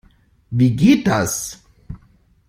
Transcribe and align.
Wie 0.49 0.75
geht 0.75 1.05
das? 1.05 1.61